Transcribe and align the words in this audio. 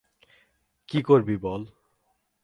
কী 0.89 0.99
করবি 1.01 1.35
বল? 1.37 1.61